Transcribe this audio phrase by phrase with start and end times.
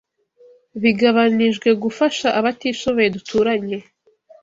[0.81, 3.77] bigabanijwe gufashaabatishoboye duturanye